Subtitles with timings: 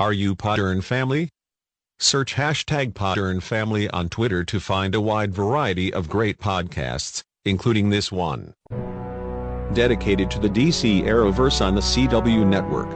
[0.00, 1.28] Are you Podern family?
[1.98, 7.90] Search hashtag Podern family on Twitter to find a wide variety of great podcasts, including
[7.90, 8.54] this one.
[9.72, 12.86] Dedicated to the DC Arrowverse on the CW network.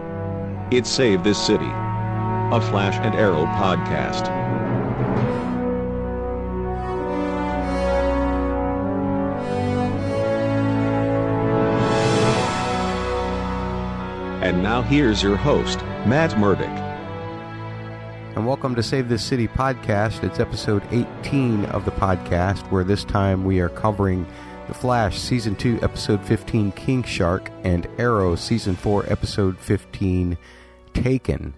[0.72, 1.66] It's Save This City.
[1.66, 4.28] A Flash and Arrow podcast.
[14.40, 16.91] And now here's your host, Matt Murdock.
[18.34, 20.24] And welcome to Save This City podcast.
[20.24, 24.26] It's episode 18 of the podcast, where this time we are covering
[24.68, 30.38] The Flash Season 2, Episode 15, King Shark, and Arrow Season 4, Episode 15,
[30.94, 31.52] Taken.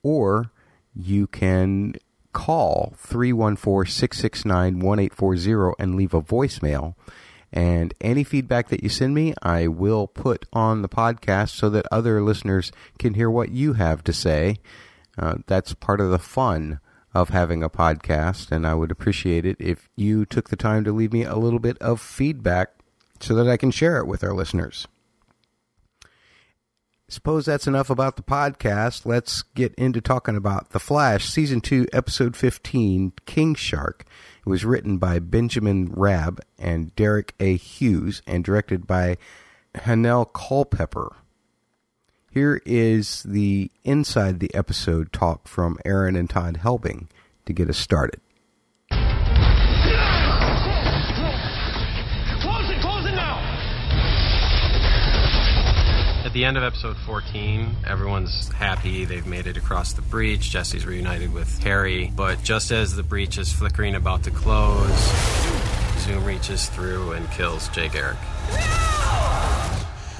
[0.02, 0.52] or
[0.94, 1.94] you can
[2.32, 6.94] call 314-669-1840 and leave a voicemail.
[7.52, 11.86] And any feedback that you send me, I will put on the podcast so that
[11.90, 14.58] other listeners can hear what you have to say.
[15.18, 16.80] Uh, that's part of the fun
[17.12, 20.92] of having a podcast, and I would appreciate it if you took the time to
[20.92, 22.70] leave me a little bit of feedback
[23.18, 24.86] so that I can share it with our listeners.
[27.10, 29.04] Suppose that's enough about the podcast.
[29.04, 34.04] Let's get into talking about The Flash, Season 2, Episode 15, King Shark.
[34.46, 37.56] It was written by Benjamin Raab and Deric A.
[37.56, 39.18] Hughes and directed by
[39.74, 41.16] Hanelle Culpepper.
[42.30, 47.08] Here is the inside the episode talk from Aaron and Todd Helbing
[47.44, 48.20] to get us started.
[56.40, 59.04] The end of episode 14, everyone's happy.
[59.04, 60.48] They've made it across the breach.
[60.48, 62.10] Jesse's reunited with Harry.
[62.16, 64.90] But just as the breach is flickering about to close,
[65.98, 68.16] Zoom reaches through and kills Jay Garrick.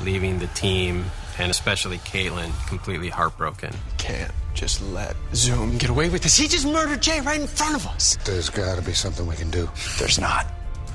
[0.03, 1.07] Leaving the team,
[1.39, 3.75] and especially Caitlin, completely heartbroken.
[3.97, 6.37] Can't just let Zoom get away with this.
[6.37, 8.19] He just murdered Jay right in front of us.
[8.27, 9.71] There's got to be something we can do.
[9.99, 10.47] There's not.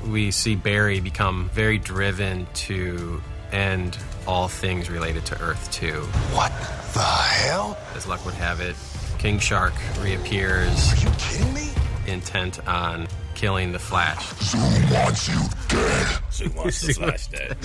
[0.06, 3.98] We see Barry become very driven to end
[4.28, 5.92] all things related to Earth 2.
[6.34, 6.52] What
[6.94, 7.78] the hell?
[7.96, 8.76] As luck would have it,
[9.20, 10.94] King Shark reappears.
[10.94, 11.70] Are you kidding me?
[12.08, 14.26] intent on killing the Flash.
[14.40, 14.62] Zoom
[14.92, 16.08] wants you dead.
[16.30, 17.58] Sue wants the Flash dead.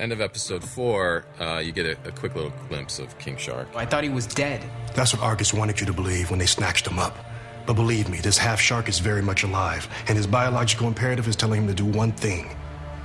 [0.00, 3.68] End of episode four, uh, you get a, a quick little glimpse of King Shark.
[3.74, 4.62] I thought he was dead.
[4.94, 7.16] That's what Argus wanted you to believe when they snatched him up.
[7.66, 11.36] But believe me, this half shark is very much alive, and his biological imperative is
[11.36, 12.48] telling him to do one thing.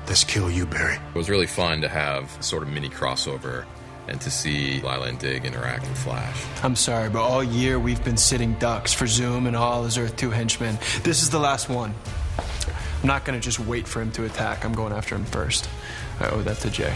[0.08, 0.96] Let's kill you, Barry.
[0.96, 3.66] It was really fun to have sort of mini crossover
[4.08, 6.44] and to see Lyla and Dig interact with Flash.
[6.62, 10.16] I'm sorry, but all year we've been sitting ducks for Zoom and all his Earth
[10.18, 10.78] 2 henchmen.
[11.03, 11.94] This is the last one.
[13.02, 14.66] I'm not gonna just wait for him to attack.
[14.66, 15.69] I'm going after him first.
[16.19, 16.94] I owe that to Jay.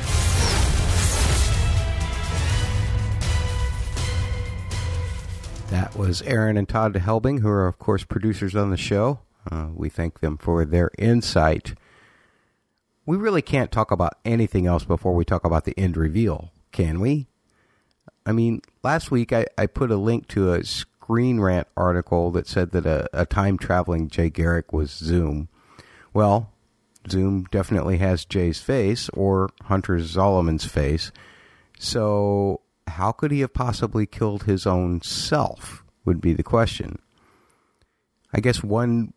[5.70, 9.20] That was Aaron and Todd Helbing, who are, of course, producers on the show.
[9.50, 11.74] Uh, we thank them for their insight.
[13.08, 17.00] We really can't talk about anything else before we talk about the end reveal, can
[17.00, 17.28] we?
[18.26, 22.48] I mean, last week I, I put a link to a Screen Rant article that
[22.48, 25.48] said that a, a time traveling Jay Garrick was Zoom.
[26.14, 26.52] Well,
[27.10, 31.14] Zoom definitely has Jay's face or Hunter Zolomon's face.
[31.80, 35.86] So, how could he have possibly killed his own self?
[36.04, 37.00] Would be the question.
[38.34, 39.14] I guess one,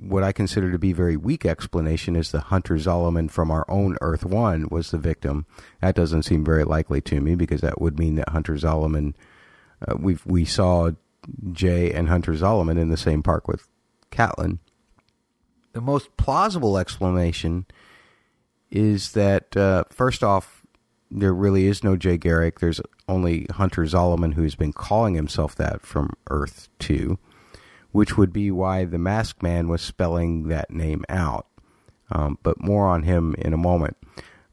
[0.00, 3.96] what I consider to be very weak explanation is the Hunter Zolomon from our own
[4.00, 5.44] Earth 1 was the victim.
[5.80, 9.14] That doesn't seem very likely to me because that would mean that Hunter Zolomon,
[9.86, 10.92] uh, we we saw
[11.52, 13.68] Jay and Hunter Zolomon in the same park with
[14.10, 14.58] Caitlin.
[15.72, 17.66] the most plausible explanation
[18.70, 20.64] is that uh, first off,
[21.10, 22.60] there really is no Jay Garrick.
[22.60, 27.18] There's only Hunter Zolomon who's been calling himself that from Earth 2,
[27.98, 31.48] which would be why the Masked Man was spelling that name out.
[32.12, 33.96] um, but more on him in a moment.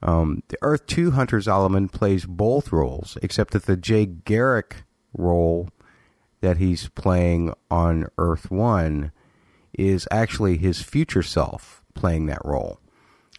[0.01, 4.77] Um, the Earth 2 Hunter Zolomon plays both roles, except that the Jay Garrick
[5.13, 5.69] role
[6.41, 9.11] that he's playing on Earth 1
[9.77, 12.79] is actually his future self playing that role.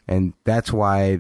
[0.07, 1.19] And that's why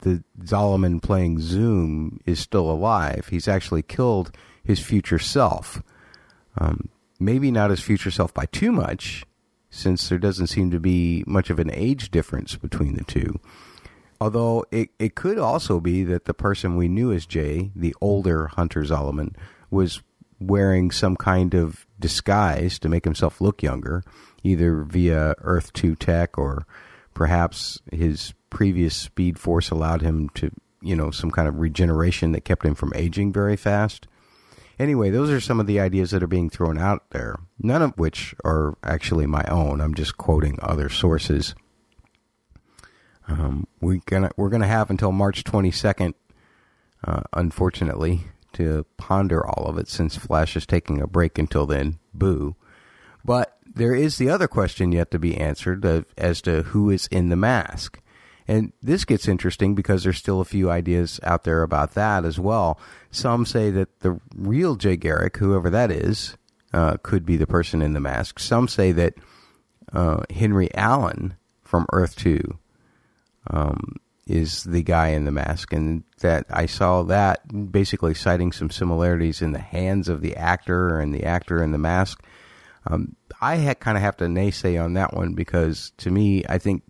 [0.00, 3.28] the Zolomon playing Zoom is still alive.
[3.30, 4.32] He's actually killed
[4.64, 5.84] his future self.
[6.58, 9.24] Um, maybe not his future self by too much,
[9.70, 13.38] since there doesn't seem to be much of an age difference between the two.
[14.20, 18.46] Although it, it could also be that the person we knew as Jay, the older
[18.46, 19.34] Hunter Zolomon,
[19.70, 20.02] was
[20.40, 24.02] wearing some kind of disguise to make himself look younger,
[24.42, 26.66] either via Earth 2 tech or
[27.12, 30.50] perhaps his previous speed force allowed him to,
[30.80, 34.06] you know, some kind of regeneration that kept him from aging very fast.
[34.78, 37.96] Anyway, those are some of the ideas that are being thrown out there, none of
[37.98, 39.80] which are actually my own.
[39.80, 41.54] I'm just quoting other sources.
[43.28, 46.14] Um, we gonna we're gonna have until March 22nd,
[47.06, 48.24] uh, unfortunately,
[48.54, 51.98] to ponder all of it since Flash is taking a break until then.
[52.12, 52.56] Boo.
[53.24, 57.06] But there is the other question yet to be answered uh, as to who is
[57.08, 58.00] in the mask.
[58.46, 62.38] And this gets interesting because there's still a few ideas out there about that as
[62.38, 62.78] well.
[63.10, 66.36] Some say that the real Jay Garrick, whoever that is,
[66.72, 68.38] uh, could be the person in the mask.
[68.38, 69.14] Some say that
[69.92, 72.58] uh, Henry Allen from Earth 2
[73.50, 73.96] um,
[74.26, 75.72] is the guy in the mask.
[75.72, 80.98] And that I saw that basically citing some similarities in the hands of the actor
[80.98, 82.22] and the actor in the mask.
[82.86, 86.82] Um, I kind of have to naysay on that one because to me, I think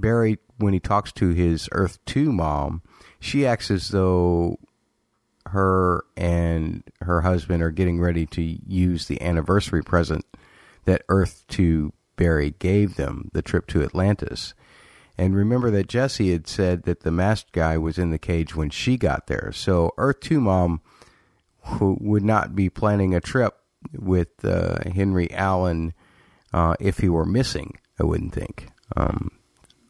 [0.00, 2.82] Barry, when he talks to his Earth 2 mom,
[3.20, 4.58] she acts as though
[5.46, 10.24] her and her husband are getting ready to use the anniversary present
[10.84, 14.54] that Earth 2 Barry gave them, the trip to Atlantis.
[15.18, 18.70] And remember that Jesse had said that the masked guy was in the cage when
[18.70, 19.50] she got there.
[19.52, 20.80] So Earth 2 mom
[21.80, 23.56] would not be planning a trip
[23.92, 25.94] with uh, Henry Allen
[26.52, 28.68] uh, if he were missing, I wouldn't think.
[28.96, 29.30] Um,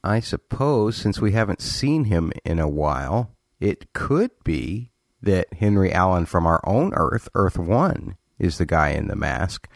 [0.06, 5.92] I suppose since we haven't seen him in a while, it could be that Henry
[5.92, 9.68] Allen from our own Earth, Earth 1, is the guy in the mask.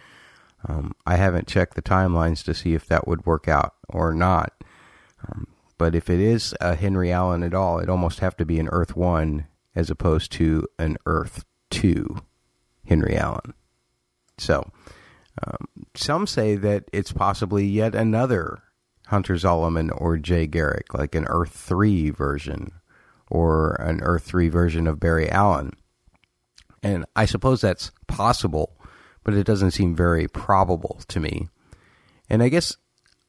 [0.68, 4.52] Um, I haven't checked the timelines to see if that would work out or not.
[5.26, 5.48] Um,
[5.78, 8.68] but if it is a Henry Allen at all, it almost have to be an
[8.68, 12.22] Earth 1 as opposed to an Earth 2
[12.86, 13.54] Henry Allen.
[14.38, 14.70] So,
[15.44, 15.66] um,
[15.96, 18.62] some say that it's possibly yet another
[19.10, 22.70] Hunter Zolomon or Jay Garrick, like an Earth 3 version
[23.28, 25.72] or an Earth 3 version of Barry Allen.
[26.80, 28.76] And I suppose that's possible,
[29.24, 31.48] but it doesn't seem very probable to me.
[32.28, 32.76] And I guess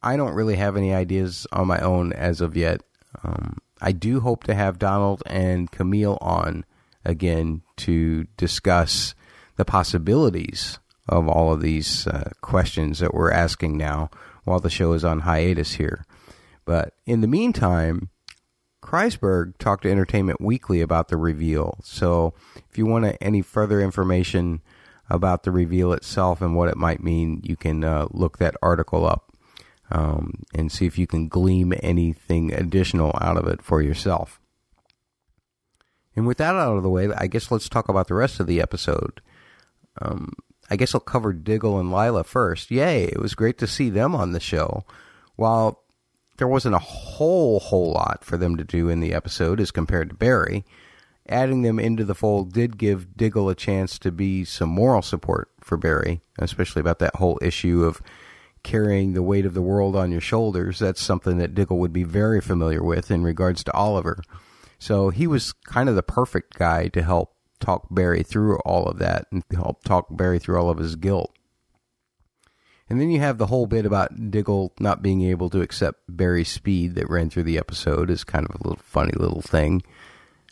[0.04, 2.82] I don't really have any ideas on my own as of yet.
[3.24, 6.64] Um, I do hope to have Donald and Camille on
[7.04, 9.16] again to discuss
[9.56, 10.78] the possibilities
[11.10, 14.12] of all of these uh, questions that we're asking now
[14.44, 16.06] while the show is on hiatus here.
[16.66, 18.10] But in the meantime,
[18.82, 21.80] Kreisberg talked to Entertainment Weekly about the reveal.
[21.84, 22.34] So
[22.70, 24.62] if you want any further information
[25.10, 29.06] about the reveal itself and what it might mean, you can uh, look that article
[29.06, 29.32] up
[29.92, 34.40] um, and see if you can glean anything additional out of it for yourself.
[36.16, 38.48] And with that out of the way, I guess let's talk about the rest of
[38.48, 39.22] the episode.
[40.02, 40.34] Um,
[40.72, 42.72] I guess I'll cover Diggle and Lyla first.
[42.72, 44.86] Yay, it was great to see them on the show.
[45.36, 45.84] While
[46.38, 50.10] there wasn't a whole, whole lot for them to do in the episode as compared
[50.10, 50.64] to Barry,
[51.28, 55.50] adding them into the fold did give Diggle a chance to be some moral support
[55.60, 58.02] for Barry, especially about that whole issue of
[58.64, 60.80] carrying the weight of the world on your shoulders.
[60.80, 64.24] That's something that Diggle would be very familiar with in regards to Oliver.
[64.80, 67.31] So he was kind of the perfect guy to help
[67.62, 71.34] talk Barry through all of that and help talk Barry through all of his guilt.
[72.90, 76.50] And then you have the whole bit about Diggle not being able to accept Barry's
[76.50, 79.82] speed that ran through the episode is kind of a little funny little thing.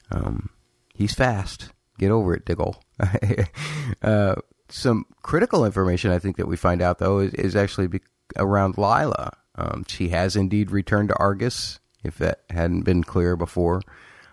[0.10, 0.50] Um,
[0.94, 1.74] he's fast.
[1.98, 2.82] Get over it, Diggle.
[4.01, 4.36] uh,
[4.70, 8.01] some critical information I think that we find out though is, is actually be-
[8.38, 9.34] around Lyla.
[9.56, 13.82] Um, she has indeed returned to Argus, if that hadn't been clear before.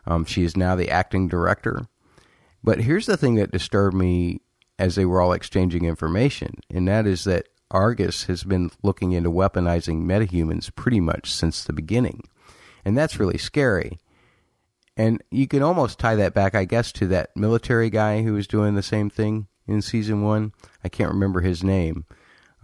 [0.07, 1.89] Um, she is now the acting director.
[2.67, 4.41] But here's the thing that disturbed me
[4.77, 9.31] as they were all exchanging information, and that is that Argus has been looking into
[9.31, 12.25] weaponizing metahumans pretty much since the beginning.
[12.85, 14.01] And that's really scary.
[14.97, 18.49] And you can almost tie that back, I guess, to that military guy who was
[18.49, 20.53] doing the same thing in season one.
[20.83, 22.05] I can't remember his name.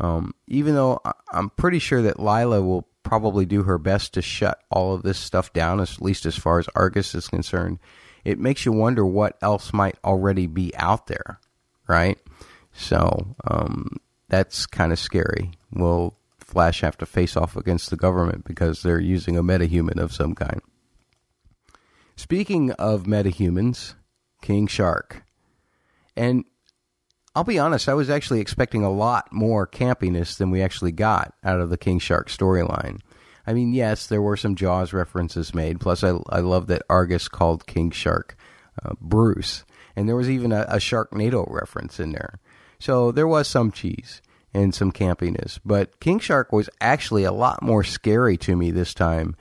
[0.01, 4.59] Um, even though I'm pretty sure that Lyla will probably do her best to shut
[4.69, 7.79] all of this stuff down, at least as far as Argus is concerned.
[8.25, 11.41] It makes you wonder what else might already be out there,
[11.89, 12.19] right?
[12.73, 13.97] So um,
[14.29, 15.53] that's kind of scary.
[15.73, 20.13] Will Flash have to face off against the government because they're using a metahuman of
[20.13, 20.61] some kind?
[22.17, 23.95] Speaking of metahumans,
[24.43, 25.25] King Shark.
[26.17, 26.45] And
[27.35, 31.35] I'll be honest, I was actually expecting a lot more campiness than we actually got
[31.43, 33.01] out of the King Shark storyline.
[33.47, 35.81] I mean, yes, there were some Jaws references made.
[35.81, 38.37] Plus, I, I love that Argus called King Shark
[38.85, 39.65] uh, Bruce.
[39.97, 42.39] And there was even a, a Sharknado reference in there.
[42.79, 44.23] So there was some cheese
[44.55, 45.59] and some campiness.
[45.65, 49.37] But King Shark was actually a lot more scary to me this time.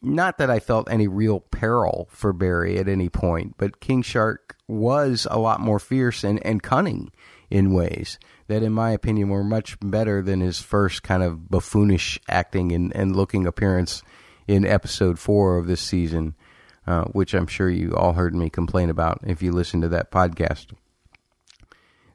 [0.00, 4.56] Not that I felt any real peril for Barry at any point, but King Shark
[4.66, 7.12] was a lot more fierce and, and cunning
[7.50, 8.18] in ways
[8.48, 12.94] that, in my opinion, were much better than his first kind of buffoonish acting and,
[12.94, 14.02] and looking appearance
[14.46, 16.34] in episode four of this season,
[16.86, 20.10] uh, which I'm sure you all heard me complain about if you listened to that
[20.10, 20.72] podcast.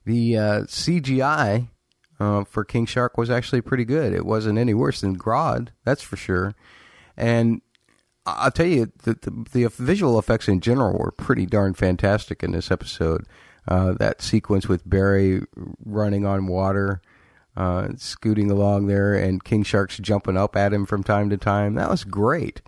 [0.06, 1.68] The uh, CGI
[2.20, 4.14] uh, for King Shark was actually pretty good.
[4.14, 6.56] It wasn't any worse than Grodd, that's for sure.
[7.16, 7.62] And
[8.26, 12.52] I'll tell you, the, the, the, visual effects in general were pretty darn fantastic in
[12.52, 13.26] this episode.
[13.68, 15.42] Uh, that sequence with Barry
[15.84, 17.02] running on water,
[17.56, 21.76] uh, scooting along there, and King Shark's jumping up at him from time to time,
[21.76, 22.62] that was great.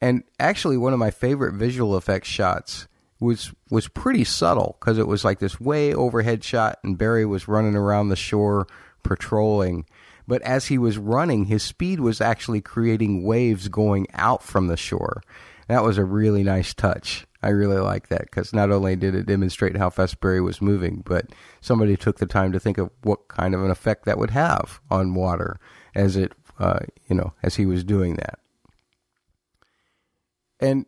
[0.00, 2.88] And actually, one of my favorite visual effects shots
[3.20, 7.48] was was pretty subtle because it was like this way overhead shot, and Barry was
[7.48, 8.66] running around the shore
[9.02, 9.86] patrolling
[10.28, 14.76] but as he was running, his speed was actually creating waves going out from the
[14.76, 15.22] shore.
[15.68, 17.26] That was a really nice touch.
[17.42, 21.26] I really like that because not only did it demonstrate how fast was moving, but
[21.60, 24.80] somebody took the time to think of what kind of an effect that would have
[24.90, 25.60] on water
[25.94, 28.40] as it, uh, you know, as he was doing that.
[30.60, 30.86] And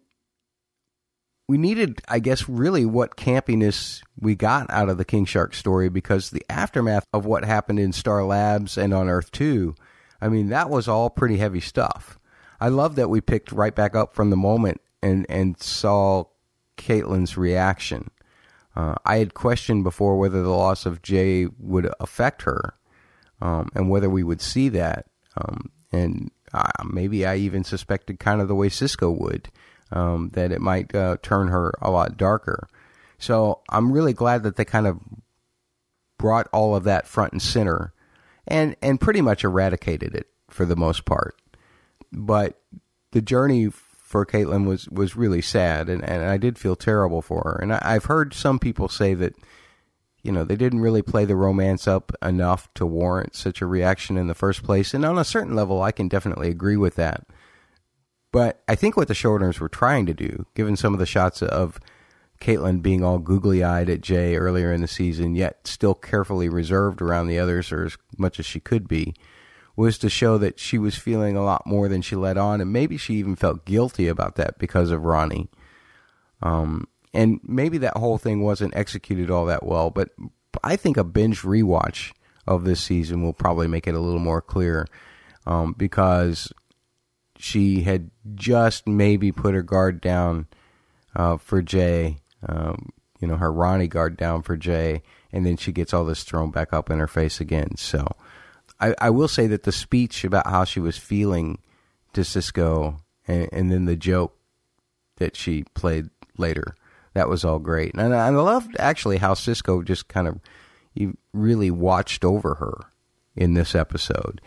[1.51, 5.89] we needed, I guess, really what campiness we got out of the King Shark story
[5.89, 9.75] because the aftermath of what happened in Star Labs and on Earth 2,
[10.21, 12.19] I mean, that was all pretty heavy stuff.
[12.61, 16.25] I love that we picked right back up from the moment and, and saw
[16.81, 18.11] Caitlin's reaction.
[18.75, 22.75] Uh, I had questioned before whether the loss of Jay would affect her
[23.41, 25.07] um, and whether we would see that.
[25.37, 29.51] Um, and uh, maybe I even suspected kind of the way Cisco would
[29.93, 32.69] um, that it might uh, turn her a lot darker.
[33.19, 35.01] So I'm really glad that they kind of
[36.19, 37.93] brought all of that front and center,
[38.47, 41.37] and and pretty much eradicated it for the most part.
[42.13, 42.61] But
[43.13, 43.71] the journey
[44.11, 47.59] for Caitlin was was really sad, and, and I did feel terrible for her.
[47.63, 49.37] And I, I've heard some people say that
[50.23, 54.17] you know, they didn't really play the romance up enough to warrant such a reaction
[54.19, 54.93] in the first place.
[54.93, 57.27] And on a certain level, I can definitely agree with that.
[58.33, 61.41] But I think what the showrunners were trying to do, given some of the shots
[61.43, 61.81] of
[62.39, 67.01] Caitlin being all googly eyed at Jay earlier in the season, yet still carefully reserved
[67.01, 69.15] around the others, or as much as she could be,
[69.77, 72.73] was to show that she was feeling a lot more than she let on, and
[72.73, 75.49] maybe she even felt guilty about that because of Ronnie.
[76.43, 80.11] Um, and maybe that whole thing wasn't executed all that well, but
[80.63, 82.13] I think a binge rewatch
[82.47, 84.87] of this season will probably make it a little more clear
[85.47, 86.53] um, because
[87.39, 90.47] she had just maybe put her guard down
[91.17, 95.73] uh, for Jay, um, you know, her Ronnie guard down for Jay, and then she
[95.73, 97.77] gets all this thrown back up in her face again.
[97.77, 98.07] So
[98.81, 101.59] I, I will say that the speech about how she was feeling
[102.13, 104.37] to Cisco and, and then the joke
[105.17, 106.75] that she played later,
[107.15, 107.95] that was all great.
[107.95, 110.41] And I, I loved actually how Cisco just kind of
[111.33, 112.79] really watched over her
[113.37, 114.41] in this episode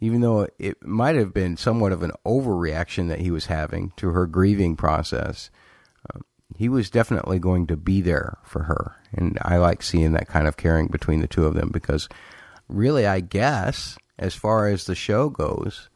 [0.00, 4.10] even though it might have been somewhat of an overreaction that he was having to
[4.10, 5.50] her grieving process,
[6.14, 6.22] um,
[6.56, 8.96] he was definitely going to be there for her.
[9.12, 12.08] And I like seeing that kind of caring between the two of them because,
[12.70, 15.88] really, I guess, as far as the show goes,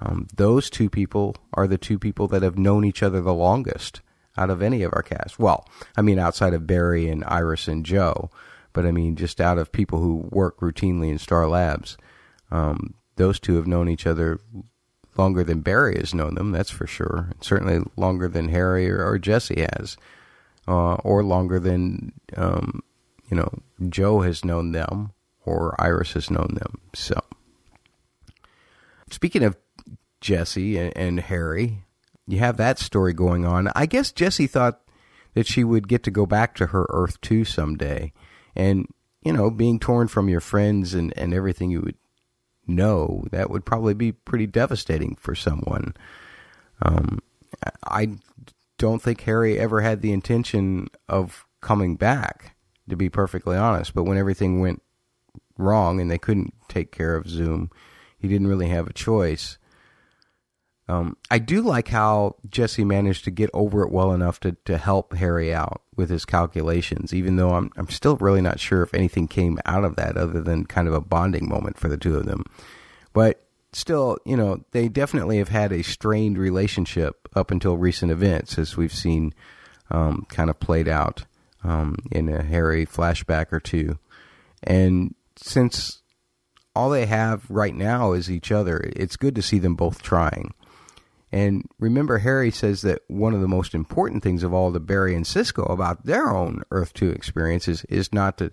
[0.00, 4.02] um, those two people are the two people that have known each other the longest
[4.36, 5.38] out of any of our cast.
[5.38, 8.30] Well, I mean, outside of Barry and Iris and Joe,
[8.72, 11.96] but I mean, just out of people who work routinely in Star Labs.
[12.50, 14.38] Um, those two have known each other
[15.16, 17.30] longer than Barry has known them, that's for sure.
[17.40, 19.96] certainly longer than Harry or, or Jesse has,
[20.68, 22.82] uh, or longer than um,
[23.30, 23.50] you know
[23.88, 25.12] Joe has known them
[25.46, 26.80] or Iris has known them.
[26.94, 27.18] So,
[29.10, 29.56] speaking of
[30.20, 31.84] Jesse and, and Harry,
[32.26, 33.70] you have that story going on.
[33.74, 34.80] I guess Jesse thought
[35.34, 38.12] that she would get to go back to her Earth too someday,
[38.54, 38.86] and
[39.22, 41.96] you know, being torn from your friends and, and everything you would
[42.66, 45.94] know, that would probably be pretty devastating for someone.
[46.82, 47.20] Um,
[47.84, 48.18] I
[48.78, 52.56] don't think Harry ever had the intention of coming back,
[52.88, 53.94] to be perfectly honest.
[53.94, 54.82] But when everything went
[55.58, 57.70] wrong and they couldn't take care of Zoom,
[58.18, 59.58] he didn't really have a choice.
[60.88, 64.78] Um, I do like how Jesse managed to get over it well enough to, to
[64.78, 68.94] help Harry out with his calculations, even though I'm I'm still really not sure if
[68.94, 72.16] anything came out of that other than kind of a bonding moment for the two
[72.16, 72.44] of them.
[73.12, 78.56] But still, you know, they definitely have had a strained relationship up until recent events,
[78.56, 79.34] as we've seen
[79.90, 81.24] um, kind of played out
[81.64, 83.98] um, in a Harry flashback or two.
[84.62, 86.02] And since
[86.74, 90.52] all they have right now is each other, it's good to see them both trying.
[91.32, 95.14] And remember, Harry says that one of the most important things of all to Barry
[95.14, 98.50] and Cisco about their own Earth 2 experiences is not to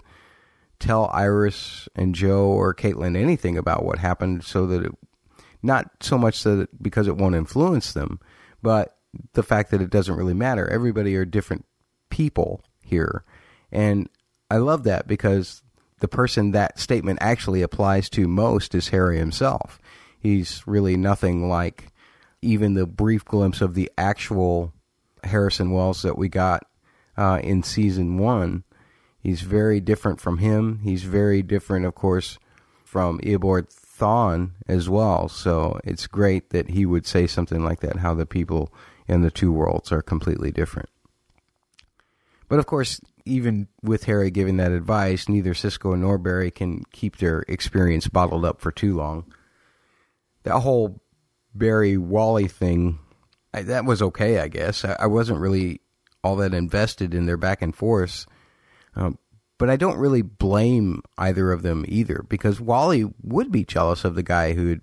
[0.80, 4.92] tell Iris and Joe or Caitlin anything about what happened so that it,
[5.62, 8.20] not so much that because it won't influence them,
[8.62, 8.98] but
[9.34, 10.68] the fact that it doesn't really matter.
[10.68, 11.66] Everybody are different
[12.10, 13.24] people here.
[13.72, 14.10] And
[14.50, 15.63] I love that because
[16.04, 19.80] the person that statement actually applies to most is Harry himself.
[20.20, 21.94] He's really nothing like
[22.42, 24.74] even the brief glimpse of the actual
[25.24, 26.68] Harrison Wells that we got
[27.16, 28.66] uh, in season one.
[29.22, 30.80] He's very different from him.
[30.84, 32.38] He's very different, of course,
[32.84, 35.30] from Eobard Thawne as well.
[35.30, 38.74] So it's great that he would say something like that, how the people
[39.08, 40.90] in the two worlds are completely different.
[42.50, 47.18] But of course, even with Harry giving that advice, neither Cisco nor Barry can keep
[47.18, 49.26] their experience bottled up for too long.
[50.44, 51.02] That whole
[51.56, 53.00] Barry Wally thing,
[53.54, 54.84] I, that was okay, I guess.
[54.84, 55.82] I, I, wasn't really
[56.24, 58.26] all that invested in their back and forth.
[58.96, 59.18] Um,
[59.58, 64.16] but I don't really blame either of them either because Wally would be jealous of
[64.16, 64.82] the guy who had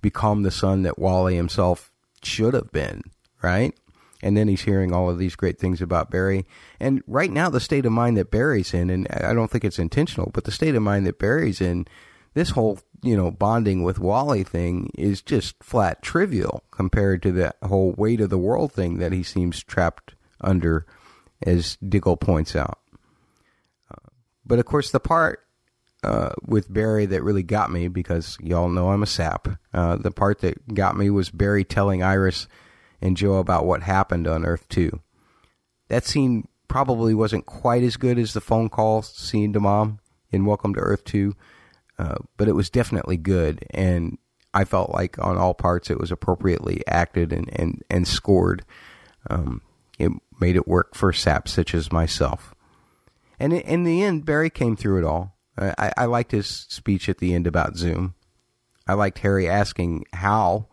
[0.00, 1.92] become the son that Wally himself
[2.22, 3.02] should have been,
[3.42, 3.74] right?
[4.22, 6.46] And then he's hearing all of these great things about Barry.
[6.78, 9.78] And right now, the state of mind that Barry's in, and I don't think it's
[9.78, 11.86] intentional, but the state of mind that Barry's in
[12.34, 17.54] this whole you know bonding with Wally thing is just flat trivial compared to the
[17.62, 20.86] whole weight of the world thing that he seems trapped under,
[21.46, 22.78] as Diggle points out.
[23.90, 24.10] Uh,
[24.44, 25.44] but of course, the part
[26.02, 29.48] uh, with Barry that really got me because y'all know I'm a sap.
[29.72, 32.48] Uh, the part that got me was Barry telling Iris
[33.00, 35.00] and Joe about what happened on Earth Two.
[35.88, 39.98] That scene probably wasn't quite as good as the phone call scene to Mom
[40.30, 41.34] in Welcome to Earth Two
[42.00, 44.16] uh, but it was definitely good, and
[44.54, 48.64] I felt like on all parts it was appropriately acted and and and scored.
[49.28, 49.60] Um,
[49.98, 50.10] it
[50.40, 52.54] made it work for saps such as myself.
[53.38, 55.36] And in the end, Barry came through it all.
[55.58, 58.14] I, I liked his speech at the end about Zoom.
[58.86, 60.68] I liked Harry asking how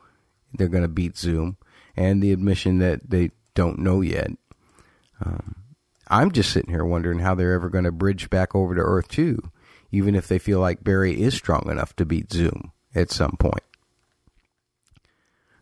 [0.54, 1.57] they're going to beat Zoom,
[1.98, 4.32] and the admission that they don't know yet.
[5.24, 5.56] Um,
[6.08, 9.08] I'm just sitting here wondering how they're ever going to bridge back over to Earth
[9.10, 9.52] 2
[9.92, 13.64] even if they feel like Barry is strong enough to beat Zoom at some point.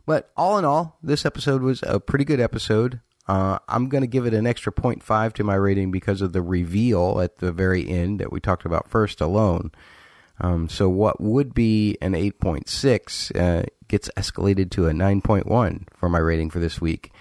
[0.06, 3.02] But all in all, this episode was a pretty good episode.
[3.28, 6.44] Uh, I'm going to give it an extra 0.5 to my rating because of the
[6.44, 9.72] reveal at the very end that we talked about first alone.
[10.40, 16.20] Um, so what would be an 8.6 uh, gets escalated to a 9.1 for my
[16.20, 17.14] rating for this week.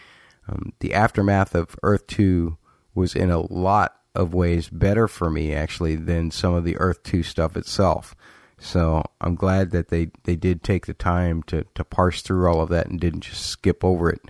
[0.49, 2.59] Um, the aftermath of Earth 2
[2.97, 7.05] was in a lot of ways better for me actually than some of the Earth
[7.05, 8.17] 2 stuff itself.
[8.59, 12.61] So I'm glad that they, they did take the time to, to parse through all
[12.61, 14.23] of that and didn't just skip over it,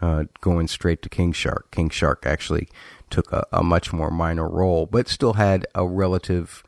[0.00, 1.70] uh, going straight to King Shark.
[1.70, 2.66] King Shark actually
[3.10, 6.64] took a, a much more minor role, but still had a relative,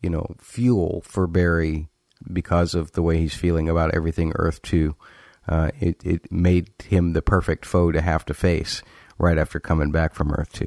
[0.00, 1.90] you know, fuel for Barry
[2.32, 4.94] because of the way he's feeling about everything Earth 2.
[5.48, 8.82] Uh, it, it made him the perfect foe to have to face
[9.18, 10.66] right after coming back from Earth 2.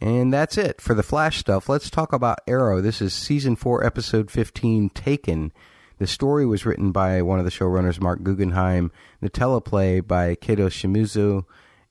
[0.00, 1.68] And that's it for the Flash stuff.
[1.68, 2.80] Let's talk about Arrow.
[2.80, 5.52] This is season 4, episode 15, Taken.
[5.98, 8.92] The story was written by one of the showrunners, Marc Guggenheim.
[9.20, 11.44] The teleplay by Kato Shimizu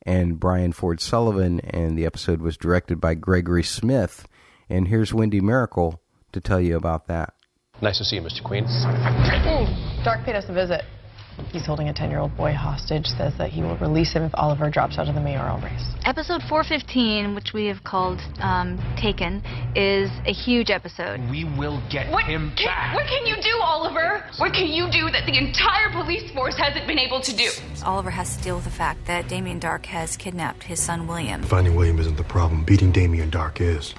[0.04, 1.60] and Brian Ford Sullivan.
[1.60, 4.26] And the episode was directed by Gregory Smith.
[4.70, 6.00] And here's Wendy Mericle
[6.42, 7.34] to tell you about that.
[7.82, 8.44] Nice to see you, Mr.
[8.44, 8.64] Queen.
[10.04, 10.84] Darhk paid us a visit.
[11.52, 14.98] He's holding a 10-year-old boy hostage, says that he will release him if Oliver drops
[14.98, 15.86] out of the mayoral race.
[16.04, 19.44] Episode 415, which we have called um, Taken,
[19.76, 21.20] is a huge episode.
[21.30, 22.96] We will get what him can, back.
[22.96, 24.24] What can you do, Oliver?
[24.38, 27.50] What can you do that the entire police force hasn't been able to do?
[27.86, 31.44] Oliver has to deal with the fact that Damien Darhk has kidnapped his son William.
[31.44, 32.64] Finding William isn't the problem.
[32.66, 33.94] Beating Damien Darhk is.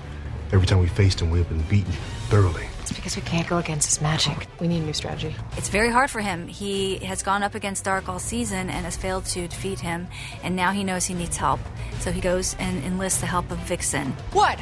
[0.50, 1.92] Every time we faced him, we've been beaten
[2.28, 2.66] thoroughly.
[2.80, 4.46] It's because we can't go against his magic.
[4.60, 5.34] We need a new strategy.
[5.58, 6.48] It's very hard for him.
[6.48, 10.08] He has gone up against Darhk all season and has failed to defeat him,
[10.42, 11.60] and now he knows he needs help.
[12.00, 14.12] So he goes and enlists the help of Vixen.
[14.32, 14.58] What?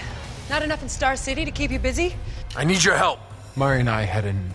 [0.50, 2.16] Not enough in Star City to keep you busy?
[2.56, 3.20] I need your help.
[3.54, 4.50] Mari and I had an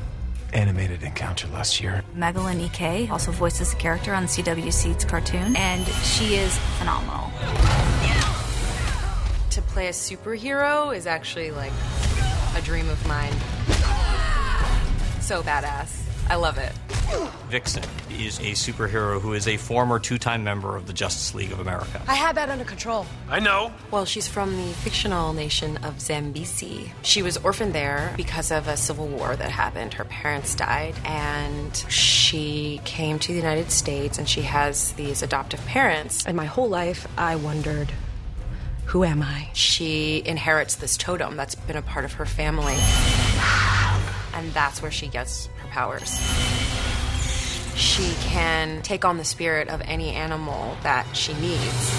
[0.53, 2.03] animated encounter last year.
[2.15, 7.31] Megalyn EK also voices the character on CW Seeds cartoon, and she is phenomenal.
[9.51, 11.73] To play a superhero is actually like
[12.55, 13.33] a dream of mine.
[15.19, 16.01] So badass.
[16.29, 16.71] I love it.
[17.49, 21.51] Vixen is a superhero who is a former two time member of the Justice League
[21.51, 22.01] of America.
[22.07, 23.05] I had that under control.
[23.29, 23.73] I know.
[23.91, 26.91] Well, she's from the fictional nation of Zambesi.
[27.01, 29.95] She was orphaned there because of a civil war that happened.
[29.95, 35.65] Her parents died, and she came to the United States, and she has these adoptive
[35.65, 36.25] parents.
[36.25, 37.91] And my whole life, I wondered.
[38.91, 39.47] Who am I?
[39.53, 42.75] She inherits this totem that's been a part of her family.
[44.33, 46.19] And that's where she gets her powers.
[47.77, 51.95] She can take on the spirit of any animal that she needs.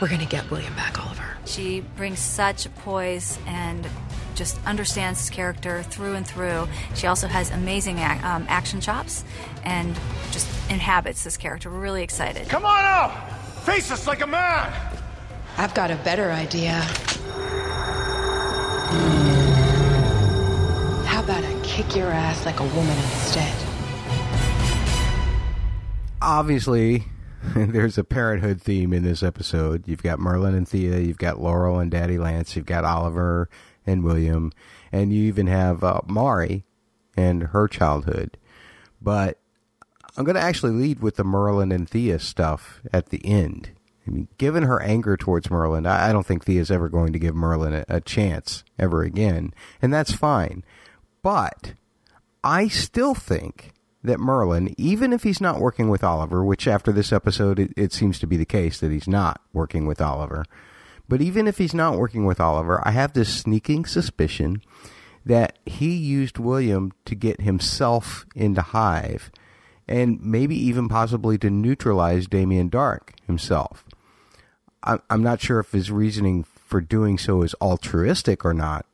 [0.00, 1.36] We're gonna get William back, Oliver.
[1.44, 3.86] She brings such poise and
[4.34, 6.68] just understands his character through and through.
[6.94, 9.24] She also has amazing ac- um, action chops
[9.62, 9.94] and
[10.30, 11.70] just inhabits this character.
[11.70, 12.48] We're really excited.
[12.48, 13.43] Come on out!
[13.64, 14.72] Face us like a man!
[15.56, 16.82] I've got a better idea.
[21.06, 23.54] How about I kick your ass like a woman instead?
[26.20, 27.04] Obviously,
[27.56, 29.88] there's a parenthood theme in this episode.
[29.88, 33.48] You've got Merlyn and Thea, you've got Laurel and Daddy Lance, you've got Oliver
[33.86, 34.52] and William,
[34.92, 36.66] and you even have uh, Mari
[37.16, 38.36] and her childhood.
[39.00, 39.38] But
[40.16, 43.70] I'm going to actually lead with the Merlyn and Thea stuff at the end.
[44.06, 47.34] I mean, given her anger towards Merlyn, I don't think Thea's ever going to give
[47.34, 50.62] Merlyn a, a chance ever again, and that's fine.
[51.22, 51.74] But
[52.42, 53.72] I still think
[54.02, 57.92] that Merlyn, even if he's not working with Oliver, which after this episode it, it
[57.92, 60.44] seems to be the case that he's not working with Oliver,
[61.08, 64.62] but even if he's not working with Oliver, I have this sneaking suspicion
[65.24, 69.30] that he used William to get himself into Hive
[69.86, 73.84] and maybe even possibly to neutralize Damien Darhk himself.
[74.82, 78.84] I'm not sure if his reasoning for doing so is altruistic or not,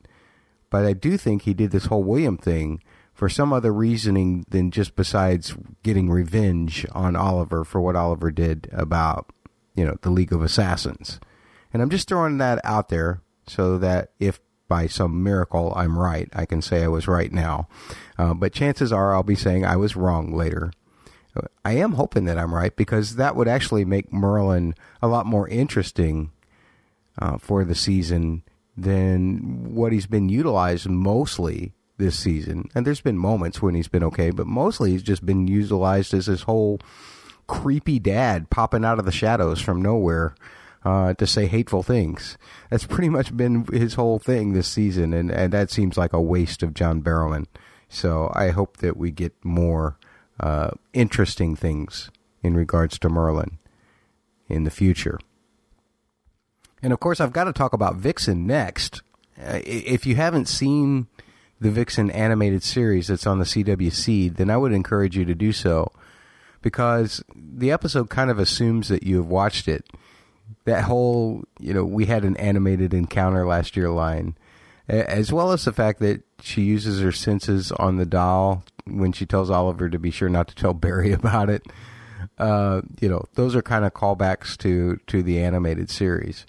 [0.69, 2.81] but I do think he did this whole William thing
[3.13, 8.69] for some other reasoning than just besides getting revenge on Oliver for what Oliver did
[8.71, 9.29] about,
[9.75, 11.19] you know, the League of Assassins.
[11.73, 16.29] And I'm just throwing that out there so that if by some miracle I'm right,
[16.33, 17.67] I can say I was right now.
[18.17, 20.71] Uh, but chances are I'll be saying I was wrong later.
[21.63, 25.47] I am hoping that I'm right because that would actually make Merlyn a lot more
[25.47, 26.31] interesting
[27.19, 28.43] uh, for the season
[28.75, 32.69] than what he's been utilized mostly this season.
[32.75, 36.25] And there's been moments when he's been okay, but mostly he's just been utilized as
[36.25, 36.79] this whole
[37.47, 40.35] creepy dad popping out of the shadows from nowhere
[40.83, 42.37] uh, to say hateful things.
[42.69, 46.21] That's pretty much been his whole thing this season, and, and that seems like a
[46.21, 47.45] waste of John Barrowman.
[47.87, 49.97] So I hope that we get more
[50.41, 52.09] uh, interesting things
[52.43, 53.57] in regards to Merlyn
[54.49, 55.19] in the future.
[56.81, 59.03] And of course, I've got to talk about Vixen next.
[59.39, 61.07] Uh, if you haven't seen
[61.59, 65.35] the Vixen animated series that's on the CW Seed, then I would encourage you to
[65.35, 65.91] do so
[66.63, 69.85] because the episode kind of assumes that you have watched it.
[70.65, 74.35] That whole, you know, we had an animated encounter last year line,
[74.87, 79.25] as well as the fact that she uses her senses on the doll when she
[79.25, 81.65] tells Oliver to be sure not to tell Barry about it.
[82.37, 86.45] Uh, you know, those are kind of callbacks to to the animated series.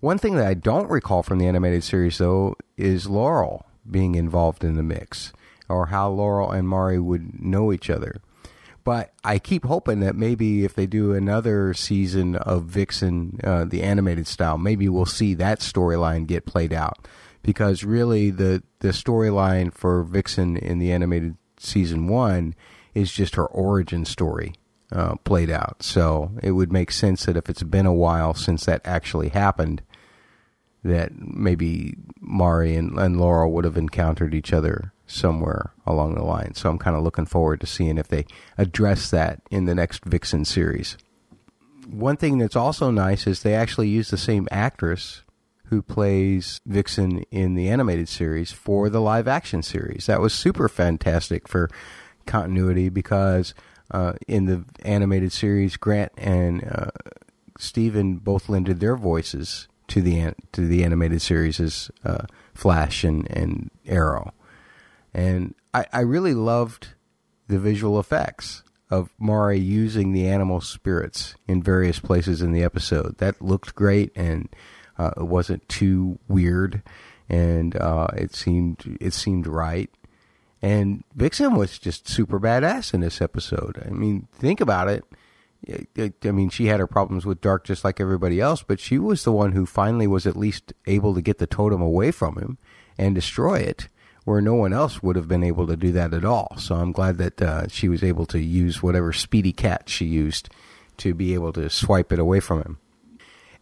[0.00, 4.62] One thing that I don't recall from the animated series, though, is Laurel being involved
[4.62, 5.32] in the mix,
[5.68, 8.20] or how Laurel and Mari would know each other.
[8.84, 13.82] But I keep hoping that maybe if they do another season of Vixen, uh, the
[13.82, 17.06] animated style, maybe we'll see that storyline get played out.
[17.42, 22.54] Because really, the the storyline for Vixen in the animated season one
[22.94, 24.54] is just her origin story
[24.92, 25.82] uh, played out.
[25.82, 29.82] So it would make sense that if it's been a while since that actually happened,
[30.84, 36.54] that maybe Mari and, and Laurel would have encountered each other somewhere along the line.
[36.54, 40.04] So I'm kind of looking forward to seeing if they address that in the next
[40.04, 40.96] Vixen series.
[41.86, 45.22] One thing that's also nice is they actually use the same actress
[45.70, 50.06] who plays Vixen in the animated series for the live action series.
[50.06, 51.70] That was super fantastic for
[52.26, 53.54] continuity because
[53.90, 56.90] uh, in the animated series, Grant and uh,
[57.58, 63.30] Stephen both lended their voices to the to the animated series as uh, Flash and,
[63.30, 64.32] and Arrow,
[65.14, 66.88] and I, I really loved
[67.46, 73.18] the visual effects of Mari using the animal spirits in various places in the episode.
[73.18, 74.48] That looked great, and
[74.98, 76.82] uh, it wasn't too weird,
[77.28, 79.90] and uh, it seemed it seemed right.
[80.60, 83.80] And Vixen was just super badass in this episode.
[83.86, 85.04] I mean, think about it.
[86.24, 89.24] I mean, she had her problems with Darhk just like everybody else, but she was
[89.24, 92.58] the one who finally was at least able to get the totem away from him
[92.96, 93.88] and destroy it,
[94.24, 96.54] where no one else would have been able to do that at all.
[96.58, 100.48] So I'm glad that uh, she was able to use whatever speedy cat she used
[100.98, 102.78] to be able to swipe it away from him.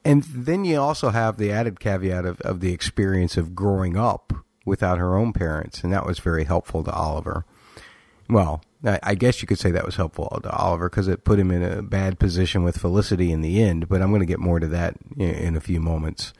[0.06, 4.32] And then you also have the added caveat of, of the experience of growing up
[4.64, 7.44] without her own parents, and that was very helpful to Oliver.
[8.30, 11.50] Well, I guess you could say that was helpful to Oliver because it put him
[11.50, 14.60] in a bad position with Felicity in the end, but I'm going to get more
[14.60, 16.32] to that in a few moments.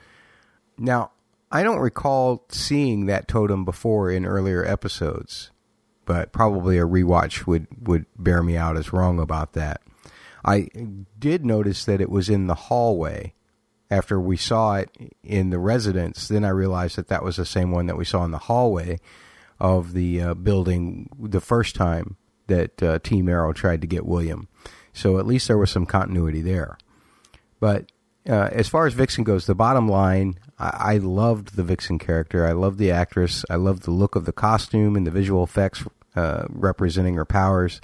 [0.77, 1.11] Now,
[1.51, 5.51] I don't recall seeing that totem before in earlier episodes,
[6.05, 9.81] but probably a rewatch would, would bear me out as wrong about that.
[10.45, 10.69] I
[11.19, 13.33] did notice that it was in the hallway
[13.89, 14.89] after we saw it
[15.23, 16.27] in the residence.
[16.27, 18.99] Then I realized that that was the same one that we saw in the hallway
[19.59, 24.47] of the uh, building the first time that uh, Team Arrow tried to get William.
[24.93, 26.77] So at least there was some continuity there.
[27.59, 27.91] But
[28.27, 32.45] uh, as far as Vixen goes, the bottom line, I-, I loved the Vixen character.
[32.45, 33.45] I loved the actress.
[33.49, 35.83] I loved the look of the costume and the visual effects
[36.15, 37.79] uh, representing her powers.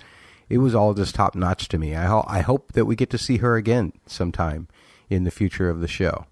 [0.49, 1.95] It was all just top notch to me.
[1.95, 4.67] I, ho- I hope that we get to see her again sometime
[5.09, 6.25] in the future of the show.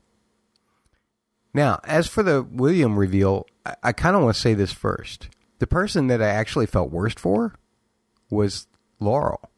[1.54, 5.30] Now, as for the William reveal, I, I kind of want to say this first.
[5.60, 7.56] The person that I actually felt worst for
[8.30, 8.68] was
[9.00, 9.50] Laurel.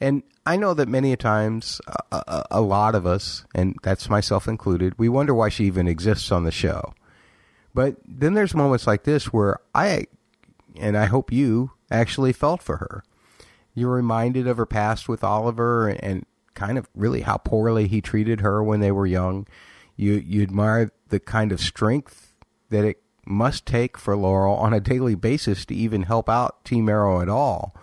[0.00, 4.46] And I know that many times, a, a, a, lot of us, and that's myself
[4.46, 6.94] included, we wonder why she even exists on the show.
[7.74, 10.06] But then there's moments like this where I,
[10.76, 13.02] and I hope you, actually felt for her.
[13.74, 18.00] You're reminded of her past with Oliver and, and kind of really how poorly he
[18.00, 19.46] treated her when they were young.
[19.96, 22.34] You you admire the kind of strength
[22.70, 26.88] that it must take for Laurel on a daily basis to even help out Team
[26.88, 27.74] Arrow at all.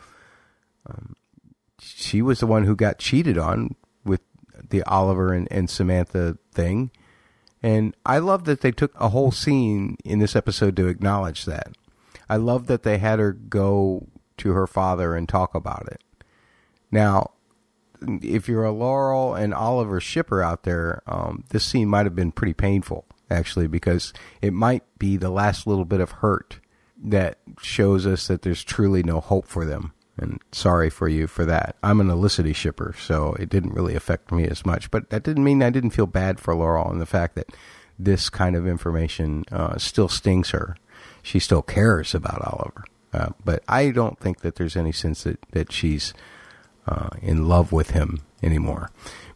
[0.86, 1.16] Um,
[1.80, 4.22] she was the one who got cheated on with
[4.70, 6.92] the Oliver and, and Samantha thing.
[7.64, 11.70] And I love that they took a whole scene in this episode to acknowledge that.
[12.30, 14.08] I love that they had her go
[14.38, 16.02] to her father and talk about it.
[16.92, 17.32] Now,
[18.02, 22.32] if you're a Laurel and Oliver shipper out there, um, this scene might have been
[22.32, 26.60] pretty painful actually, because it might be the last little bit of hurt
[27.04, 29.94] that shows us that there's truly no hope for them.
[30.18, 31.78] And sorry for you for that.
[31.82, 34.92] I'm an Olicity shipper, so it didn't really affect me as much.
[34.92, 37.50] But that didn't mean I didn't feel bad for Laurel and the fact that
[37.98, 40.76] this kind of information uh, still stings her.
[41.24, 42.84] She still cares about Oliver.
[43.14, 46.14] Uh, but I don't think that there's any sense that, that she's
[46.88, 48.92] uh, in love with him anymore.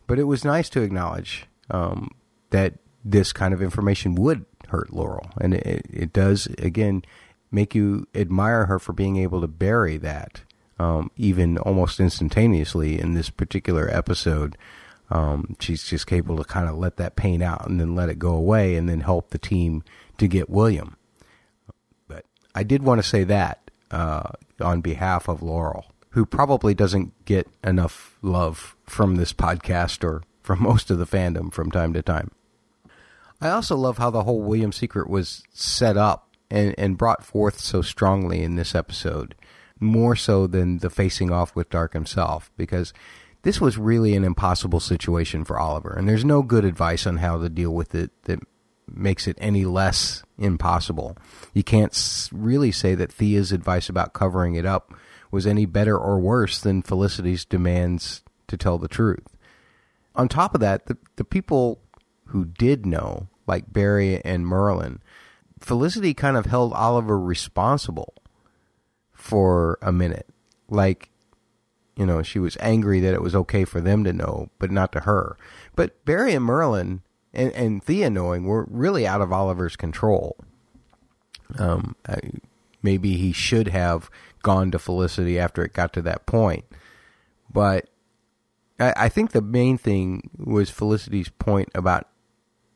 [0.07, 2.11] But it was nice to acknowledge um,
[2.51, 7.03] that this kind of information would hurt Laurel, and it, it does again
[7.51, 10.41] make you admire her for being able to bury that,
[10.79, 14.57] um, even almost instantaneously in this particular episode.
[15.11, 18.19] Um, she's just able to kind of let that pain out and then let it
[18.19, 19.83] go away, and then help the team
[20.17, 20.97] to get William.
[22.07, 27.11] But I did want to say that uh, on behalf of Laurel who probably doesn't
[27.25, 32.01] get enough love from this podcast or from most of the fandom from time to
[32.01, 32.31] time.
[33.41, 37.59] I also love how the whole William secret was set up and, and brought forth
[37.59, 39.35] so strongly in this episode,
[39.81, 42.93] more so than the facing off with Darhk himself, because
[43.41, 47.37] this was really an impossible situation for Oliver, and there's no good advice on how
[47.41, 48.39] to deal with it that
[48.89, 51.17] makes it any less impossible.
[51.53, 54.93] You can't really say that Thea's advice about covering it up
[55.35, 59.35] was any better or worse than Felicity's demands to tell the truth.
[60.15, 61.81] On top of that, the, the people
[62.27, 64.99] who did know, like Barry and Merlyn,
[65.59, 68.13] Felicity kind of held Oliver responsible
[69.11, 70.27] for a minute.
[70.69, 71.09] Like,
[71.97, 74.93] you know, she was angry that it was okay for them to know, but not
[74.93, 75.35] to her.
[75.75, 77.01] But Barry and Merlyn
[77.33, 80.37] and, and Thea knowing were really out of Oliver's control.
[81.59, 82.19] Um, I,
[82.81, 84.09] maybe he should have
[84.45, 86.65] gone to Felicity after it got to that point.
[87.51, 87.89] But
[88.79, 92.07] I, I think the main thing was Felicity's point about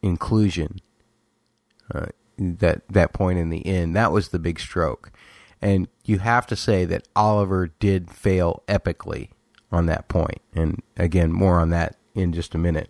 [0.02, 0.82] inclusion.
[1.94, 2.08] Uh,
[2.40, 5.12] that that point in the end, that was the big stroke.
[5.62, 9.30] And you have to say that Oliver did fail epically
[9.72, 10.42] on that point.
[10.56, 12.90] And again, more on that in just a minute.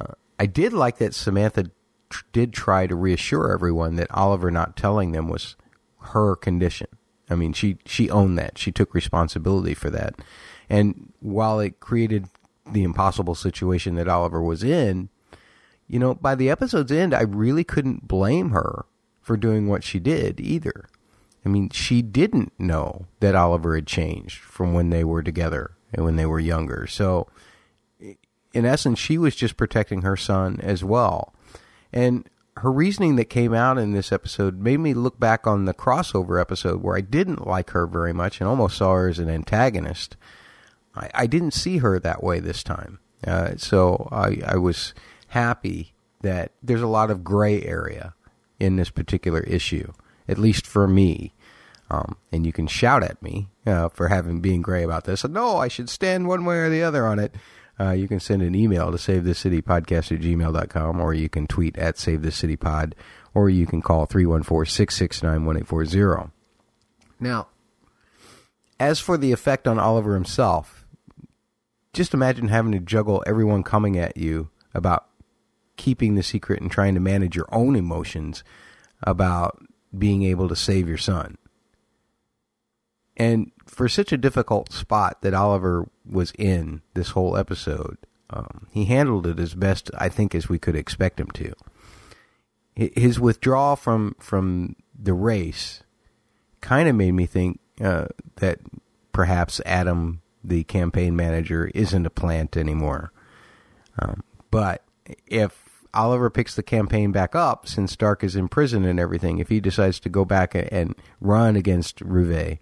[0.00, 1.70] Uh, I did like that Samantha
[2.10, 5.56] tr- did try to reassure everyone that Oliver not telling them was
[6.00, 6.88] her condition.
[7.30, 8.58] I mean, she she owned that.
[8.58, 10.16] She took responsibility for that.
[10.68, 12.26] And while it created
[12.70, 15.08] the impossible situation that Oliver was in,
[15.88, 18.84] you know, by the episode's end, I really couldn't blame her
[19.20, 20.88] for doing what she did either.
[21.44, 26.04] I mean, she didn't know that Oliver had changed from when they were together and
[26.04, 26.86] when they were younger.
[26.86, 27.28] So,
[27.98, 31.34] in essence, she was just protecting her son as well.
[31.92, 35.74] And her reasoning that came out in this episode made me look back on the
[35.74, 39.30] crossover episode where I didn't like her very much and almost saw her as an
[39.30, 40.16] antagonist.
[40.94, 42.98] I, I didn't see her that way this time.
[43.26, 44.94] Uh, so I, I was
[45.28, 48.14] happy that there's a lot of gray area
[48.58, 49.92] in this particular issue,
[50.28, 51.32] at least for me.
[51.90, 55.24] Um, and you can shout at me uh, for having being gray about this.
[55.24, 57.34] No, I should stand one way or the other on it.
[57.80, 61.96] Uh, you can send an email to savethecitypodcast at gmail.com, or you can tweet at
[61.96, 62.92] savethecitypod,
[63.32, 66.30] or you can call 314-669-1840.
[67.18, 67.48] Now,
[68.78, 70.86] as for the effect on Oliver himself,
[71.94, 75.06] just imagine having to juggle everyone coming at you about
[75.76, 78.44] keeping the secret and trying to manage your own emotions
[79.02, 79.58] about
[79.96, 81.38] being able to save your son.
[83.16, 88.86] And for such a difficult spot that Oliver was in this whole episode, um, he
[88.86, 91.52] handled it as best I think as we could expect him to.
[92.74, 95.82] His withdrawal from from the race
[96.60, 98.06] kind of made me think uh,
[98.36, 98.58] that
[99.12, 103.12] perhaps Adam, the campaign manager, isn't a plant anymore.
[104.00, 104.82] Um, but
[105.26, 109.48] if Oliver picks the campaign back up, since Darhk is in prison and everything, if
[109.48, 112.58] he decides to go back and run against Ruve,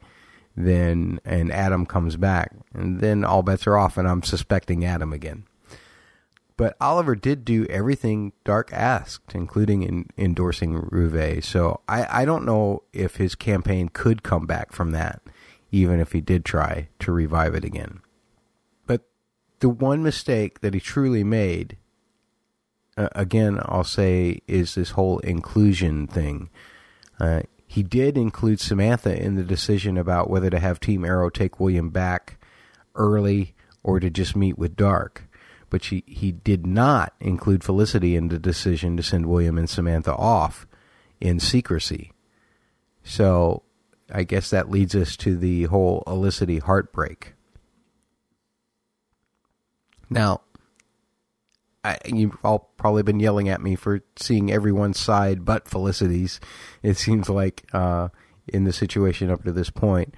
[0.59, 5.13] then and Adam comes back, and then all bets are off, and I'm suspecting Adam
[5.13, 5.45] again.
[6.57, 11.45] But Oliver did do everything Darhk asked, including in, endorsing Ruve.
[11.45, 15.23] So I, I don't know if his campaign could come back from that,
[15.71, 18.01] even if he did try to revive it again.
[18.89, 19.03] But
[19.61, 21.77] the one mistake that he truly made,
[22.97, 26.51] uh, again, I'll say, is this whole inclusion thing.
[27.21, 31.61] Uh, he did include Samantha in the decision about whether to have Team Arrow take
[31.61, 32.43] William back
[32.95, 35.19] early or to just meet with Darhk.
[35.69, 40.15] But she, he did not include Felicity in the decision to send William and Samantha
[40.17, 40.67] off
[41.21, 42.13] in secrecy.
[43.05, 43.65] So
[44.11, 47.35] I guess that leads us to the whole Olicity heartbreak.
[50.09, 50.41] Now,
[51.85, 56.41] I, you've all probably been yelling at me for seeing everyone's side but Felicity's.
[56.83, 58.09] It seems like uh,
[58.49, 60.15] in the situation up to this point.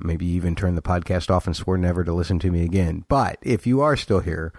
[0.00, 3.04] Maybe even turn the podcast off and swore never to listen to me again.
[3.08, 4.52] But if you are still here,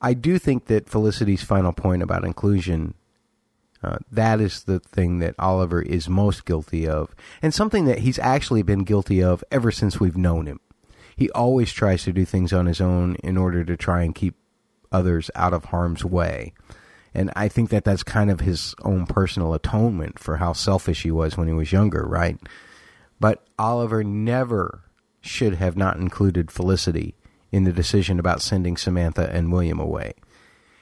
[0.00, 2.94] I do think that Felicity's final point about inclusion
[3.82, 8.18] uh, that is the thing that Oliver is most guilty of, and something that he's
[8.18, 10.60] actually been guilty of ever since we've known him.
[11.16, 14.34] He always tries to do things on his own in order to try and keep
[14.92, 16.52] others out of harm's way.
[17.14, 21.10] And I think that that's kind of his own personal atonement for how selfish he
[21.10, 22.38] was when he was younger, right?
[23.18, 24.84] But Oliver never
[25.20, 27.16] should have not included Felicity
[27.50, 30.14] in the decision about sending Samantha and William away.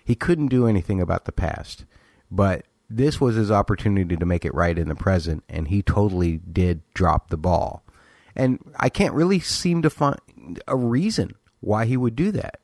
[0.05, 1.85] He couldn't do anything about the past,
[2.31, 6.39] but this was his opportunity to make it right in the present, and he totally
[6.39, 7.85] did drop the ball.
[8.35, 10.21] And I can't really seem to find
[10.69, 12.61] a reason why he would do that.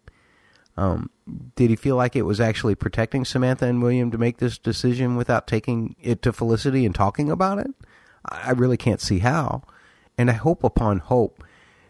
[0.77, 1.11] Um,
[1.57, 5.17] did he feel like it was actually protecting Samantha and William to make this decision
[5.17, 7.71] without taking it to Felicity and talking about it?
[8.25, 9.63] I really can't see how.
[10.19, 11.45] And I hope upon hope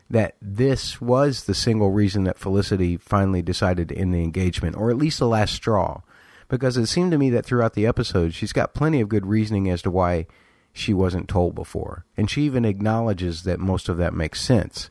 [0.09, 4.91] that this was the single reason that Felicity finally decided to end the engagement, or
[4.91, 6.03] at least the last straw.
[6.49, 9.71] Because it seemed to me that throughout the episode, she's got plenty of good reasoning
[9.71, 10.27] as to why
[10.73, 12.05] she wasn't told before.
[12.17, 14.91] And she even acknowledges that most of that makes sense.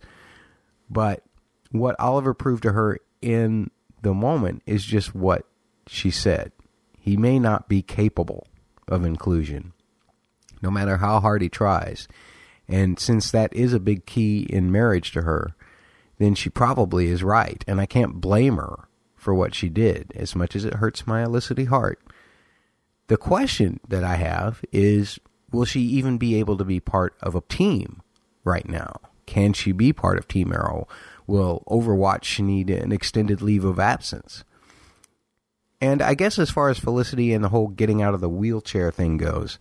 [0.90, 1.24] But
[1.72, 3.70] what Oliver proved to her in
[4.02, 5.46] the moment is just what
[5.88, 6.52] she said.
[7.00, 8.48] He may not be capable
[8.88, 9.74] of inclusion,
[10.62, 12.08] no matter how hard he tries.
[12.68, 15.56] And since that is a big key in marriage to her,
[16.20, 17.64] then she probably is right.
[17.68, 21.24] And I can't blame her for what she did, as much as it hurts my
[21.24, 22.00] Olicity heart.
[23.08, 25.20] The question that I have is
[25.52, 28.02] will she even be able to be part of a team
[28.44, 29.02] right now?
[29.26, 30.88] Can she be part of Team Arrow?
[31.32, 34.44] Will Overwatch need an extended leave of absence?
[35.80, 38.92] And I guess as far as Felicity and the whole getting out of the wheelchair
[38.92, 39.58] thing goes,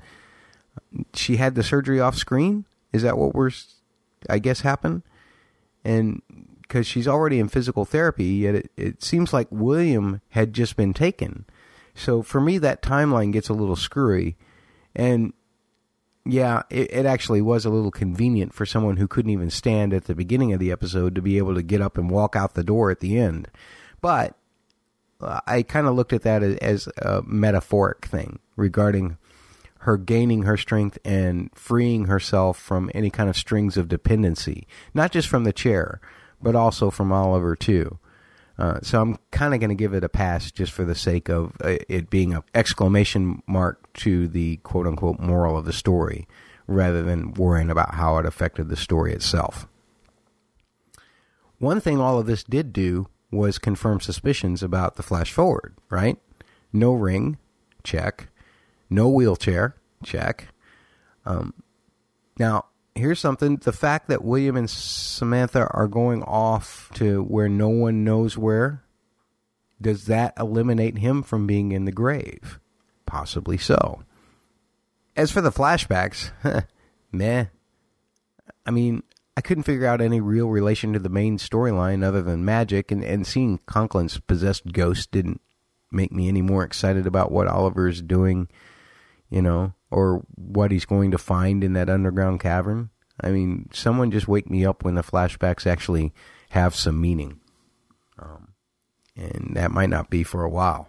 [1.15, 2.65] she had the surgery off screen.
[2.93, 3.53] Is that what we're,
[4.29, 5.03] I guess, happened?
[5.85, 6.23] And
[6.63, 10.93] because she's already in physical therapy, yet it, it seems like William had just been
[10.93, 11.45] taken.
[11.95, 14.37] So for me, that timeline gets a little screwy.
[14.97, 15.35] And
[16.25, 20.05] yeah, it, it, actually was a little convenient for someone who couldn't even stand at
[20.05, 22.65] the beginning of the episode to be able to get up and walk out the
[22.65, 23.49] door at the end.
[24.01, 24.37] But
[25.21, 29.17] uh, I kind of looked at that as, as a metaphoric thing regarding
[29.81, 35.13] her gaining her strength and freeing herself from any kind of strings of dependency, not
[35.13, 36.03] just from the chair,
[36.43, 37.99] but also from Oliver too.
[38.61, 41.31] Uh, so I'm kind of going to give it a pass just for the sake
[41.31, 46.29] of uh, it being an exclamation mark to the quote unquote moral of the story,
[46.67, 49.67] rather than worrying about how it affected the story itself.
[51.59, 56.19] One thing all of this did do was confirm suspicions about the flash forward, right?
[56.71, 57.39] No ring,
[57.83, 58.29] check.
[58.91, 60.49] No wheelchair, check.
[61.25, 61.55] Um,
[62.39, 67.69] now, here's something the fact that William and Samantha are going off to where no
[67.69, 68.83] one knows where,
[69.81, 72.59] does that eliminate him from being in the grave?
[73.07, 74.03] Possibly so.
[75.17, 76.33] As for the flashbacks,
[77.13, 77.47] meh.
[78.67, 79.03] I mean,
[79.37, 83.03] I couldn't figure out any real relation to the main storyline other than magic, and,
[83.03, 85.41] and seeing Conklin's possessed ghost didn't
[85.91, 88.49] make me any more excited about what Oliver is doing,
[89.31, 92.91] you know or what he's going to find in that underground cavern.
[93.21, 96.13] I mean, someone just wake me up when the flashbacks actually
[96.51, 97.41] have some meaning.
[98.19, 98.55] Um,
[99.17, 100.89] and that might not be for a while.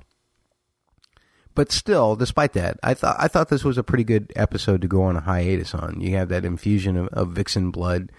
[1.53, 4.87] But still, despite that, I thought I thought this was a pretty good episode to
[4.87, 5.99] go on a hiatus on.
[5.99, 8.11] You have that infusion of, of Vixen blood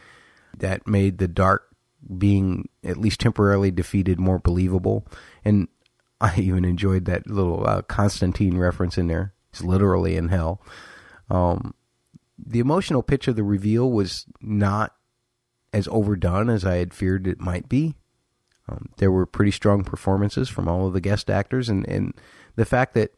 [0.59, 1.75] that made the dark
[2.19, 5.07] being at least temporarily defeated more believable,
[5.45, 5.69] and
[6.21, 9.33] I even enjoyed that little uh, Constantine reference in there.
[9.53, 10.61] He's literally in hell.
[11.31, 11.75] Um,
[12.39, 14.95] the emotional pitch of the reveal was not
[15.73, 17.95] as overdone as I had feared it might be.
[18.69, 22.15] Um, there were pretty strong performances from all of the guest actors, and, and
[22.57, 23.13] the fact that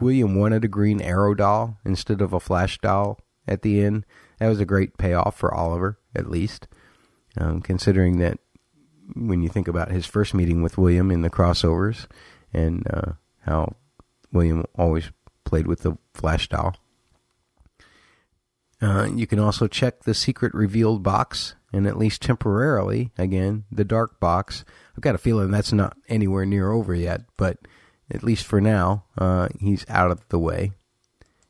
[0.00, 4.04] William wanted a green arrow doll instead of a flash doll at the end,
[4.38, 6.66] that was a great payoff for Oliver, at least.
[7.38, 8.38] Um, considering that
[9.14, 12.06] when you think about his first meeting with William in the crossovers
[12.52, 13.76] and uh, how
[14.32, 15.10] William always
[15.46, 16.76] played with the Flash doll.
[18.82, 23.84] Uh, you can also check the secret revealed box, and at least temporarily, again, the
[23.84, 24.64] Darhk box.
[24.94, 27.58] I've got a feeling that's not anywhere near over yet, but
[28.10, 30.72] at least for now, uh, he's out of the way.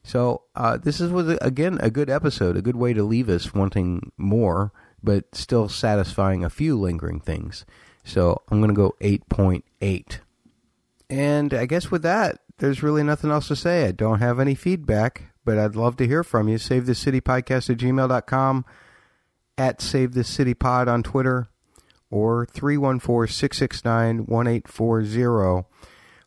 [0.05, 3.53] So uh, this is was again a good episode, a good way to leave us
[3.53, 4.73] wanting more,
[5.03, 7.65] but still satisfying a few lingering things.
[8.05, 10.19] So I'm going to go 8.8.
[11.11, 13.87] And I guess with that, there's really nothing else to say.
[13.87, 16.59] I don't have any feedback, but I'd love to hear from you.
[16.59, 18.65] Save the City Podcast at gmail.com,
[19.59, 21.49] at Save the City Pod on Twitter,
[22.11, 25.67] or 314 669 1840.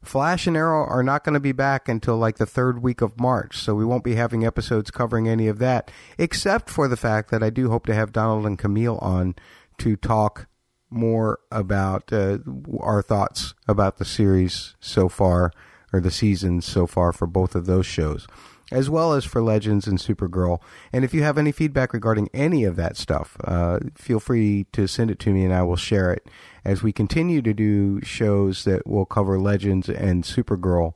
[0.01, 3.19] Flash and Arrow are not going to be back until like the third week of
[3.19, 7.31] March, so we won't be having episodes covering any of that, except for the fact
[7.31, 9.35] that I do hope to have Donald and Camille on
[9.79, 10.47] to talk
[10.89, 12.39] more about uh,
[12.79, 15.51] our thoughts about the series so far
[15.91, 18.27] or the seasons so far for both of those shows,
[18.71, 20.61] as well as for Legends and Supergirl.
[20.93, 24.87] And if you have any feedback regarding any of that stuff, uh, feel free to
[24.87, 26.27] send it to me and I will share it
[26.63, 30.93] as we continue to do shows that will cover Legends and Supergirl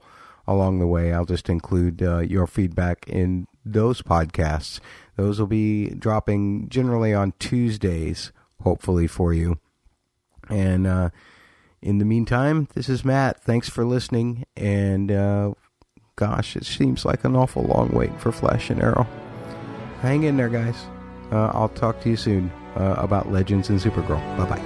[0.48, 1.14] along the way.
[1.14, 4.80] I'll just include uh, your feedback in those podcasts.
[5.16, 8.32] Those will be dropping generally on Tuesdays,
[8.62, 9.60] hopefully for you.
[10.50, 11.10] And uh,
[11.84, 13.44] in the meantime, this is Matt.
[13.44, 14.46] Thanks for listening.
[14.56, 15.54] And uh,
[16.16, 19.06] gosh, it seems like an awful long wait for Flash and Arrow.
[20.02, 20.86] Hang in there, guys.
[21.32, 24.20] Uh, I'll talk to you soon uh, about Legends and Supergirl.
[24.38, 24.62] Bye bye.